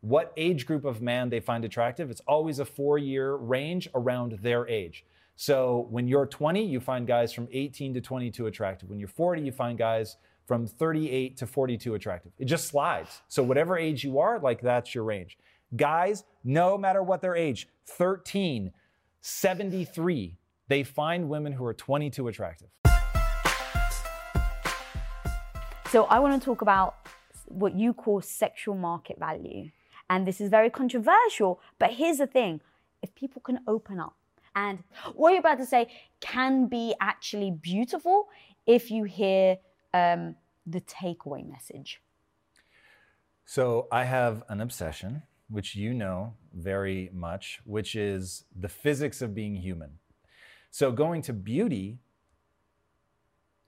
[0.00, 4.38] what age group of man they find attractive, it's always a four year range around
[4.42, 5.04] their age.
[5.36, 8.88] So when you're 20, you find guys from 18 to 22 attractive.
[8.90, 10.16] When you're 40, you find guys
[10.46, 12.32] from 38 to 42 attractive.
[12.38, 13.22] It just slides.
[13.28, 15.38] So whatever age you are, like that's your range.
[15.76, 18.72] Guys, no matter what their age, 13,
[19.20, 22.68] 73, they find women who are 22 attractive.
[25.90, 26.96] So I want to talk about
[27.46, 29.70] what you call sexual market value.
[30.10, 32.60] And this is very controversial, but here's the thing
[33.02, 34.16] if people can open up
[34.58, 34.82] and
[35.14, 35.88] what you're about to say
[36.20, 38.28] can be actually beautiful
[38.66, 39.58] if you hear
[39.94, 40.34] um,
[40.66, 42.00] the takeaway message.
[43.44, 49.34] So I have an obsession, which you know very much, which is the physics of
[49.34, 49.98] being human.
[50.70, 51.98] So going to beauty,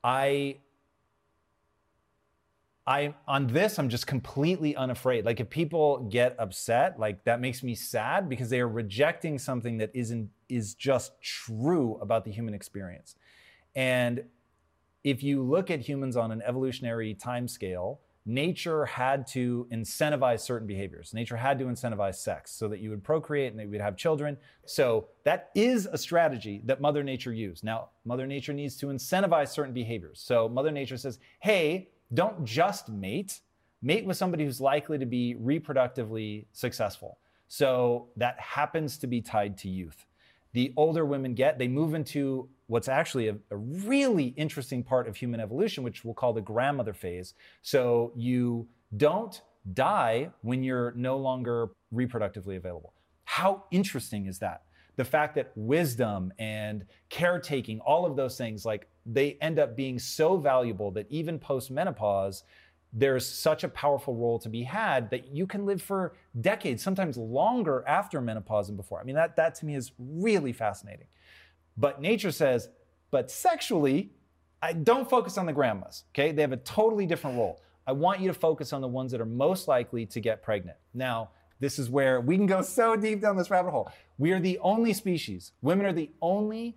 [0.02, 0.58] I
[2.90, 5.24] I on this I'm just completely unafraid.
[5.24, 9.78] Like if people get upset, like that makes me sad because they are rejecting something
[9.78, 13.14] that isn't is just true about the human experience.
[13.76, 14.24] And
[15.04, 20.66] if you look at humans on an evolutionary time scale, nature had to incentivize certain
[20.66, 21.14] behaviors.
[21.14, 24.36] Nature had to incentivize sex so that you would procreate and that would have children.
[24.66, 27.62] So that is a strategy that Mother Nature used.
[27.62, 30.20] Now, Mother Nature needs to incentivize certain behaviors.
[30.20, 33.40] So Mother Nature says, hey, don't just mate,
[33.82, 37.18] mate with somebody who's likely to be reproductively successful.
[37.48, 40.06] So that happens to be tied to youth.
[40.52, 45.16] The older women get, they move into what's actually a, a, really interesting part of
[45.16, 47.34] human evolution, which we'll call the grandmother phase.
[47.62, 49.40] So you don't
[49.74, 52.92] die when you're no longer reproductively available.
[53.24, 54.62] How interesting is that?
[55.00, 59.98] The fact that wisdom and caretaking, all of those things, like they end up being
[59.98, 62.44] so valuable that even post menopause,
[62.92, 66.12] there's such a powerful role to be had that you can live for
[66.42, 69.00] decades, sometimes longer after menopause and before.
[69.00, 71.06] I mean, that, that to me is really fascinating.
[71.78, 72.68] But nature says,
[73.10, 74.10] but sexually,
[74.60, 76.30] I don't focus on the grandmas, okay?
[76.30, 77.62] They have a totally different role.
[77.86, 80.76] I want you to focus on the ones that are most likely to get pregnant.
[80.92, 83.90] Now, this is where we can go so deep down this rabbit hole.
[84.18, 86.76] We are the only species, women are the only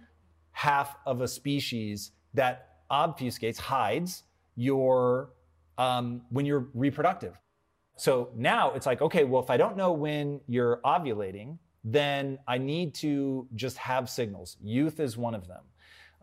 [0.52, 4.24] half of a species that obfuscates, hides
[4.56, 5.30] your
[5.78, 7.38] um, when you're reproductive.
[7.96, 12.58] So now it's like, okay, well, if I don't know when you're ovulating, then I
[12.58, 14.58] need to just have signals.
[14.64, 15.64] Youth is one of them.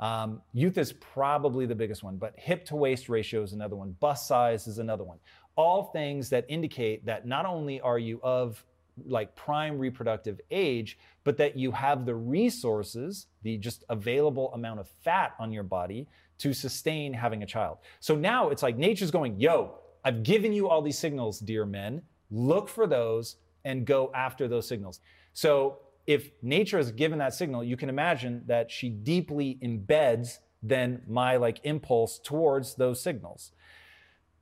[0.00, 3.94] Um, youth is probably the biggest one, but hip to waist ratio is another one.
[4.00, 5.18] Bust size is another one.
[5.56, 8.64] All things that indicate that not only are you of
[9.06, 14.88] like prime reproductive age, but that you have the resources, the just available amount of
[15.02, 16.06] fat on your body
[16.38, 17.78] to sustain having a child.
[18.00, 19.74] So now it's like nature's going, yo,
[20.04, 22.00] I've given you all these signals, dear men.
[22.30, 25.00] Look for those and go after those signals.
[25.34, 31.02] So if nature has given that signal, you can imagine that she deeply embeds then
[31.08, 33.52] my like impulse towards those signals,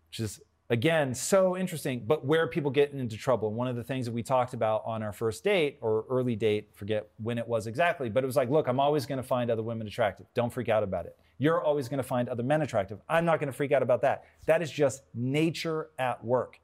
[0.08, 3.52] which is again, so interesting, but where people get into trouble.
[3.52, 6.70] One of the things that we talked about on our first date or early date,
[6.74, 9.50] forget when it was exactly, but it was like, look, I'm always going to find
[9.50, 10.26] other women attractive.
[10.34, 11.16] Don't freak out about it.
[11.38, 12.98] You're always going to find other men attractive.
[13.08, 14.24] I'm not going to freak out about that.
[14.46, 16.58] That is just nature at work.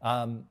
[0.00, 0.44] Um,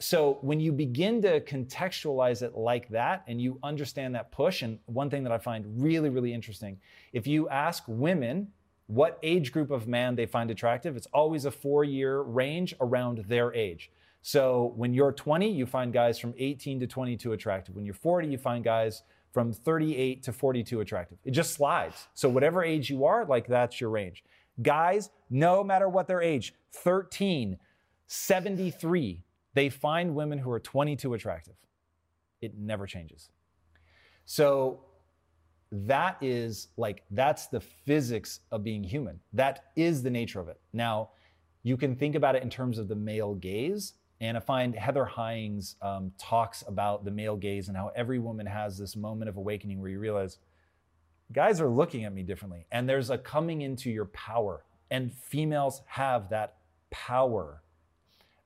[0.00, 4.78] so when you begin to contextualize it like that and you understand that push, and
[4.86, 6.78] one thing that I find really, really interesting,
[7.12, 8.48] if you ask women
[8.86, 13.18] what age group of man they find attractive, it's always a four year range around
[13.26, 13.90] their age.
[14.22, 17.74] So when you're 20, you find guys from 18 to 22 attractive.
[17.74, 19.02] When you're 40, you find guys
[19.32, 21.18] from 38 to 42 attractive.
[21.24, 22.06] It just slides.
[22.14, 24.24] So whatever age you are, like that's your range.
[24.62, 27.58] Guys, no matter what their age, 13,
[28.06, 29.22] 73,
[29.58, 31.56] they find women who are 22 attractive.
[32.40, 33.28] It never changes.
[34.24, 34.84] So
[35.72, 40.58] that is like that's the physics of being human that is the nature of it
[40.72, 41.10] now
[41.62, 45.04] you can think about it in terms of the male gaze and i find heather
[45.04, 49.36] heyings um, talks about the male gaze and how every woman has this moment of
[49.36, 50.38] awakening where you realize
[51.32, 55.82] guys are looking at me differently and there's a coming into your power and females
[55.84, 56.54] have that
[56.90, 57.62] power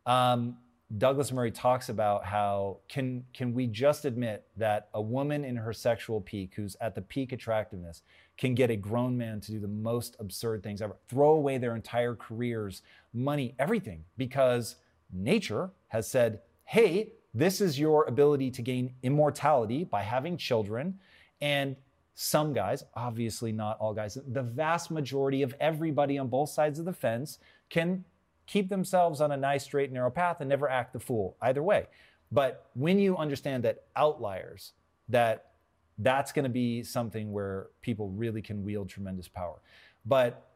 [0.07, 0.57] um,
[0.99, 5.73] Douglas Murray talks about how can can we just admit that a woman in her
[5.73, 8.03] sexual peak who's at the peak attractiveness
[8.37, 11.75] can get a grown man to do the most absurd things ever throw away their
[11.75, 12.83] entire careers
[13.15, 14.77] money everything because
[15.13, 20.99] nature has said hey this is your ability to gain immortality by having children.
[21.41, 21.77] And
[22.15, 26.85] some guys obviously not all guys the vast majority of everybody on both sides of
[26.85, 27.39] the fence
[27.71, 28.05] can
[28.47, 31.87] keep themselves on a nice, straight, narrow path and never act the fool either way.
[32.31, 34.73] But when you understand that outliers,
[35.09, 35.53] that
[35.99, 39.61] that's going to be something where people really can wield tremendous power.
[40.05, 40.49] But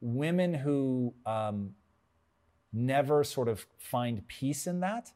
[0.00, 1.70] women who um,
[2.72, 5.12] never sort of find peace in that,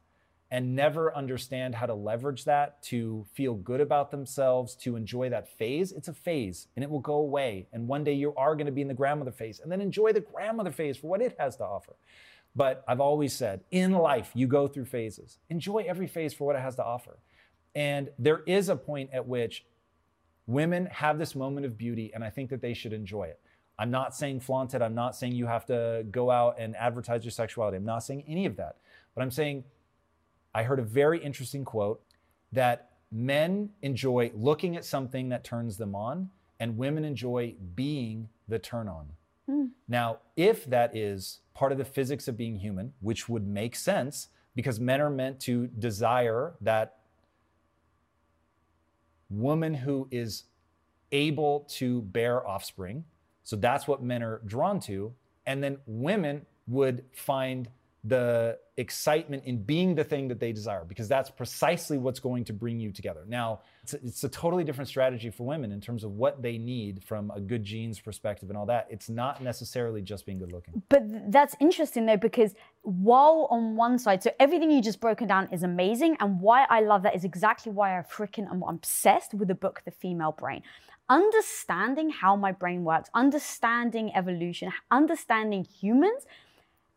[0.53, 5.47] and never understand how to leverage that to feel good about themselves, to enjoy that
[5.57, 7.65] phase, it's a phase and it will go away.
[7.73, 10.13] And one day you are going to be in the grandmother phase and then enjoy
[10.13, 11.95] the grandmother phase for what it has to offer.
[12.55, 15.39] But I've always said in life, you go through phases.
[15.49, 17.17] Enjoy every phase for what it has to offer.
[17.73, 19.65] And there is a point at which
[20.45, 23.39] women have this moment of beauty, and I think that they should enjoy it.
[23.79, 24.83] I'm not saying flaunt it.
[24.83, 27.77] I'm not saying you have to go out and advertise your sexuality.
[27.77, 28.75] I'm not saying any of that.
[29.15, 29.63] But I'm saying
[30.53, 32.01] I heard a very interesting quote
[32.51, 36.29] that men enjoy looking at something that turns them on,
[36.59, 39.07] and women enjoy being the turn on.
[39.49, 39.69] Mm.
[39.87, 44.29] Now, if that is part of the physics of being human, which would make sense
[44.55, 46.97] because men are meant to desire that
[49.29, 50.43] woman who is
[51.11, 53.03] able to bear offspring.
[53.43, 55.13] So that's what men are drawn to.
[55.45, 57.69] And then women would find
[58.05, 62.51] the excitement in being the thing that they desire because that's precisely what's going to
[62.51, 63.23] bring you together.
[63.27, 66.57] Now, it's a, it's a, totally different strategy for women in terms of what they
[66.57, 68.87] need from a good genes perspective and all that.
[68.89, 70.81] It's not necessarily just being good looking.
[70.89, 75.47] But that's interesting though because while on one side, so everything you just broken down
[75.53, 79.47] is amazing and why I love that is exactly why I freaking am obsessed with
[79.47, 80.61] the book The Female Brain
[81.09, 86.25] understanding how my brain works, understanding evolution, understanding humans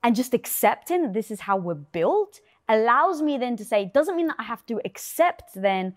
[0.07, 4.15] and just accepting that this is how we're built allows me then to say, doesn't
[4.15, 5.97] mean that I have to accept then.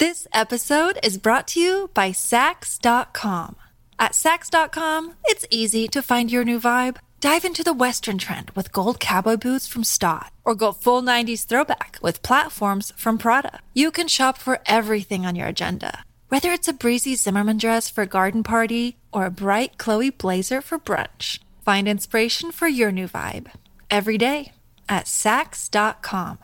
[0.00, 3.54] This episode is brought to you by Saks.com.
[4.00, 6.96] At Saks.com, it's easy to find your new vibe.
[7.20, 11.46] Dive into the Western trend with gold cowboy boots from Staud, or go full 90s
[11.46, 13.60] throwback with platforms from Prada.
[13.74, 18.02] You can shop for everything on your agenda, whether it's a breezy Zimmermann dress for
[18.02, 21.38] a garden party or a bright Chloe blazer for brunch.
[21.64, 23.50] Find inspiration for your new vibe
[23.90, 24.52] every day
[24.86, 26.38] at Saks.com.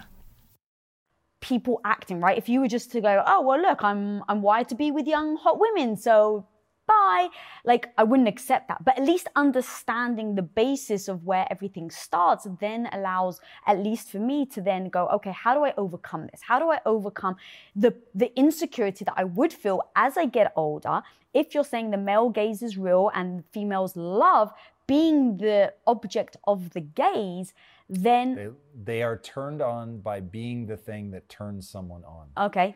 [1.43, 2.39] People acting right.
[2.39, 5.07] If you were just to go, oh well, look, I'm I'm wired to be with
[5.07, 6.47] young hot women, so
[6.87, 7.29] bye.
[7.67, 8.83] Like I wouldn't accept that.
[8.83, 14.21] But at least understanding the basis of where everything starts then allows, at least for
[14.21, 16.41] me, to then go, okay, how do I overcome this?
[16.41, 17.37] How do I overcome
[17.77, 21.03] the the insecurity that I would feel as I get older?
[21.33, 24.53] If you're saying the male gaze is real and females love
[24.91, 27.55] being the object of the gaze,
[27.89, 28.49] then they,
[28.85, 32.27] they are turned on by being the thing that turns someone on.
[32.49, 32.75] Okay.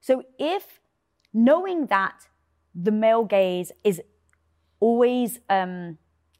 [0.00, 0.80] So if
[1.32, 2.26] knowing that
[2.74, 4.02] the male gaze is
[4.80, 5.98] always um,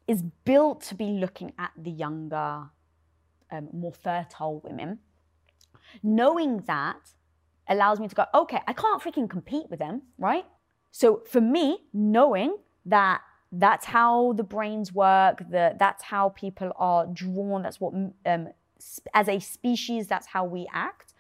[0.09, 2.71] is built to be looking at the younger,
[3.53, 4.99] um, more fertile women,
[6.03, 7.03] knowing that
[7.69, 10.45] allows me to go, okay, I can't freaking compete with them, right?
[10.91, 13.21] So for me, knowing that
[13.57, 17.95] that's how the brains work the, that's how people are drawn that's what
[18.27, 18.49] um,
[19.13, 21.15] as a species that's how we act.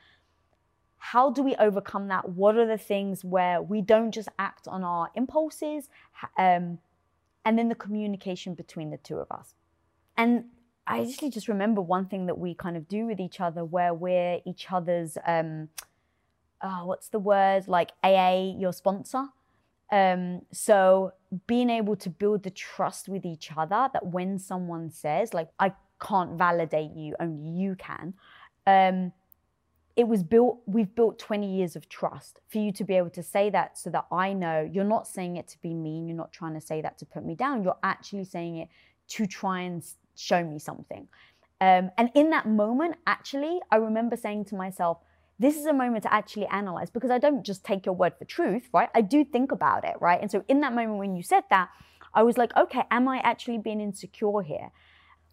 [0.97, 2.31] How do we overcome that?
[2.31, 5.89] What are the things where we don't just act on our impulses
[6.39, 6.79] um,
[7.45, 9.55] and then the communication between the two of us?
[10.17, 10.47] And
[10.87, 13.95] i actually just remember one thing that we kind of do with each other where
[13.95, 15.71] we're each other's um,
[16.63, 17.69] oh, what's the word?
[17.69, 19.29] Like aa your sponsor
[19.93, 21.13] um, so
[21.47, 25.73] being able to build the trust with each other that when someone says, like, I
[26.01, 28.15] can't validate you, only you can.
[28.67, 29.13] Um,
[29.97, 33.23] it was built, we've built 20 years of trust for you to be able to
[33.23, 36.33] say that so that I know you're not saying it to be mean, you're not
[36.33, 38.69] trying to say that to put me down, you're actually saying it
[39.09, 39.85] to try and
[40.17, 41.07] show me something.
[41.61, 44.99] Um, and in that moment, actually, I remember saying to myself,
[45.39, 48.25] this is a moment to actually analyze because I don't just take your word for
[48.25, 48.89] truth, right?
[48.95, 50.21] I do think about it, right?
[50.21, 51.71] And so in that moment when you said that,
[52.15, 54.71] I was like, okay, am I actually being insecure here?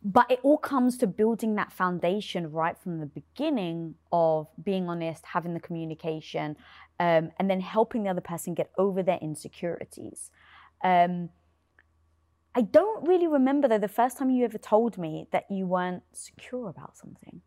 [0.03, 5.23] But it all comes to building that foundation right from the beginning of being honest,
[5.25, 6.55] having the communication,
[6.99, 10.31] um, and then helping the other person get over their insecurities.
[10.83, 11.29] Um,
[12.55, 16.03] I don't really remember though the first time you ever told me that you weren't
[16.11, 17.41] secure about something.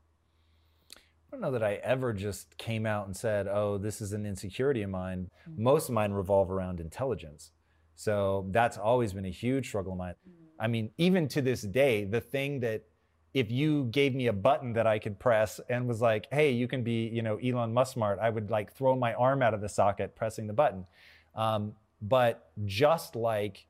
[1.35, 4.83] Don't know that I ever just came out and said, "Oh, this is an insecurity
[4.83, 7.51] of mine." Most of mine revolve around intelligence.
[7.97, 10.15] So that's always been a huge struggle of mine.
[10.61, 12.85] I mean, even to this day, the thing that
[13.33, 16.69] if you gave me a button that I could press and was like, "Hey, you
[16.69, 19.61] can be, you know, Elon Musk smart," I would like throw my arm out of
[19.61, 20.87] the socket pressing the button.
[21.35, 23.67] Um, but just like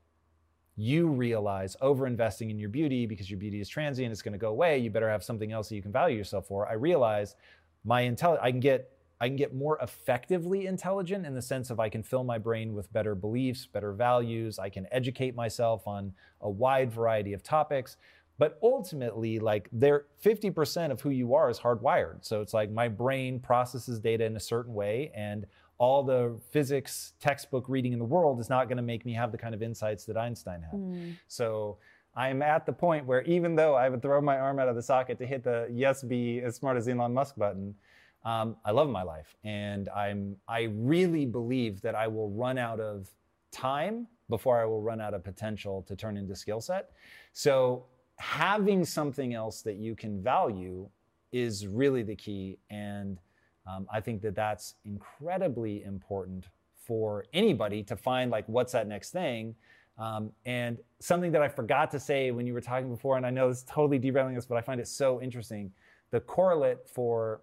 [0.77, 4.37] you realize over investing in your beauty because your beauty is transient, it's going to
[4.37, 4.77] go away.
[4.77, 6.67] You better have something else that you can value yourself for.
[6.67, 7.35] I realize
[7.83, 8.91] my intel, I can get
[9.21, 12.73] I can get more effectively intelligent in the sense of I can fill my brain
[12.73, 14.59] with better beliefs, better values.
[14.59, 17.95] I can educate myself on a wide variety of topics.
[18.37, 22.25] But ultimately, like there, 50% of who you are is hardwired.
[22.25, 25.45] So it's like my brain processes data in a certain way, and
[25.77, 29.31] all the physics textbook reading in the world is not going to make me have
[29.31, 30.79] the kind of insights that Einstein had.
[30.79, 31.15] Mm.
[31.27, 31.77] So
[32.15, 34.81] I'm at the point where even though I would throw my arm out of the
[34.81, 37.75] socket to hit the yes, be as smart as Elon Musk button,
[38.23, 39.35] um, I love my life.
[39.43, 43.09] And I'm, I really believe that I will run out of
[43.51, 46.91] time before I will run out of potential to turn into skill set.
[47.33, 47.85] So
[48.17, 50.89] having something else that you can value
[51.31, 52.57] is really the key.
[52.69, 53.19] And
[53.67, 56.45] um, I think that that's incredibly important
[56.85, 59.55] for anybody to find like what's that next thing.
[59.97, 63.29] Um, and something that I forgot to say when you were talking before, and I
[63.29, 65.71] know this is totally derailing us, but I find it so interesting.
[66.11, 67.41] The correlate for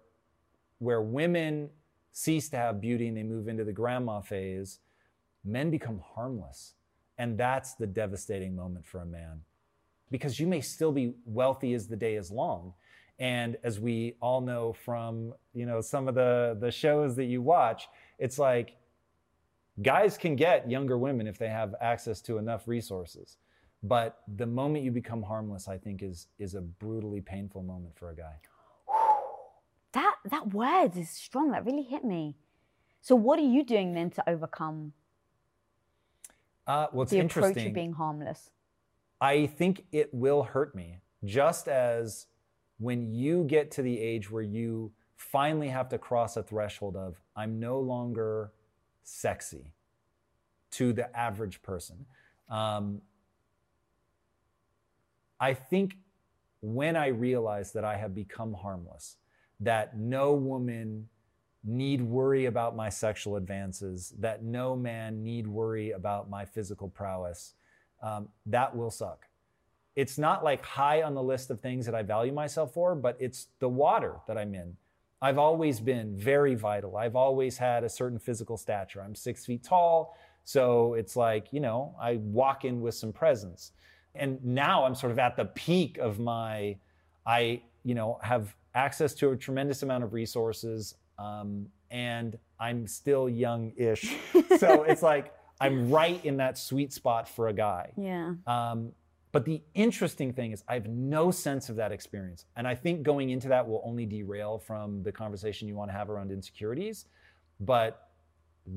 [0.77, 1.69] where women
[2.11, 4.79] cease to have beauty and they move into the grandma phase,
[5.43, 6.75] men become harmless.
[7.17, 9.41] And that's the devastating moment for a man.
[10.11, 12.73] Because you may still be wealthy as the day is long,
[13.19, 17.41] and as we all know from you know some of the the shows that you
[17.41, 17.87] watch,
[18.19, 18.75] it's like
[19.81, 23.37] guys can get younger women if they have access to enough resources.
[23.81, 28.09] But the moment you become harmless, I think is is a brutally painful moment for
[28.09, 28.35] a guy.
[29.91, 31.51] That that word is strong.
[31.51, 32.35] That really hit me.
[33.01, 34.93] So what are you doing then to overcome
[36.65, 38.49] uh, well, the approach of being harmless?
[39.19, 42.27] I think it will hurt me, just as
[42.83, 47.21] when you get to the age where you finally have to cross a threshold of,
[47.33, 48.51] I'm no longer
[49.03, 49.71] sexy
[50.71, 52.05] to the average person.
[52.49, 53.01] Um,
[55.39, 55.95] I think
[56.61, 59.15] when I realize that I have become harmless,
[59.61, 61.07] that no woman
[61.63, 67.53] need worry about my sexual advances, that no man need worry about my physical prowess,
[68.01, 69.25] um, that will suck
[69.95, 73.15] it's not like high on the list of things that I value myself for, but
[73.19, 74.75] it's the water that I'm in.
[75.21, 76.97] I've always been very vital.
[76.97, 79.01] I've always had a certain physical stature.
[79.01, 80.17] I'm six feet tall.
[80.43, 83.71] So it's like, you know, I walk in with some presence.
[84.15, 86.75] And now I'm sort of at the peak of my,
[87.25, 90.95] I, you know, have access to a tremendous amount of resources.
[91.17, 94.15] Um, and I'm still young ish.
[94.57, 97.91] so it's like, I'm right in that sweet spot for a guy.
[97.95, 98.33] Yeah.
[98.45, 98.91] Um,
[99.33, 102.45] but the interesting thing is, I have no sense of that experience.
[102.55, 105.97] And I think going into that will only derail from the conversation you want to
[105.97, 107.07] have around insecurities.
[107.59, 108.09] But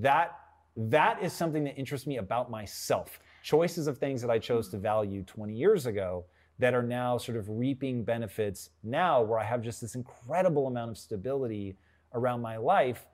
[0.01, 0.33] that
[0.77, 3.19] that is something that interests me about myself.
[3.43, 6.25] Choices of things that I chose to value 20 years ago
[6.59, 10.91] that are now sort of reaping benefits now where I have just this incredible amount
[10.91, 11.77] of stability
[12.15, 13.07] around my life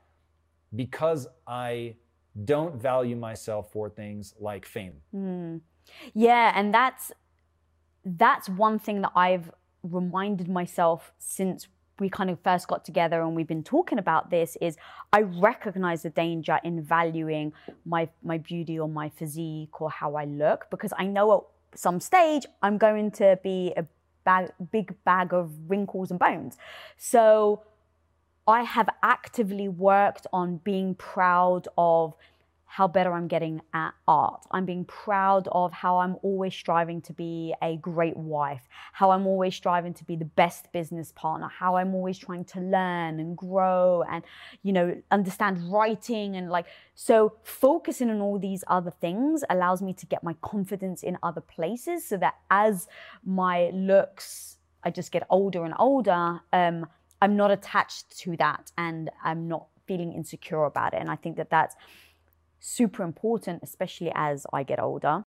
[0.75, 1.97] because I
[2.45, 4.95] don't value myself for things like fame.
[5.15, 5.61] Mm.
[6.15, 7.13] Yeah, and that's
[8.05, 9.51] that's one thing that I've
[9.83, 11.69] reminded myself since
[11.99, 14.77] we kind of first got together and we've been talking about this is
[15.13, 17.53] I recognize the danger in valuing
[17.85, 22.01] my my beauty or my physique or how I look because I know at some
[22.01, 23.87] stage I'm going to be a
[24.25, 26.57] bag, big bag of wrinkles and bones.
[26.97, 27.63] So
[28.47, 32.15] I have actively worked on being proud of
[32.73, 34.47] how better I'm getting at art.
[34.51, 39.27] I'm being proud of how I'm always striving to be a great wife, how I'm
[39.27, 43.37] always striving to be the best business partner, how I'm always trying to learn and
[43.37, 44.25] grow and,
[44.63, 46.65] you know, understand writing and like,
[46.95, 51.43] so focusing on all these other things allows me to get my confidence in other
[51.43, 52.89] places so that as
[53.23, 56.87] my looks, I just get older and older, um,
[57.21, 61.01] I'm not attached to that and I'm not feeling insecure about it.
[61.01, 61.77] And I think that that's,
[62.63, 65.21] super important, especially as I get older.